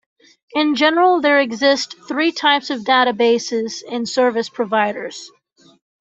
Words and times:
In 0.53 0.73
general, 0.73 1.21
there 1.21 1.39
exist 1.39 1.95
three 2.07 2.31
types 2.31 2.71
of 2.71 2.79
databases 2.81 3.83
and 3.87 4.09
service 4.09 4.49
providers. 4.49 5.29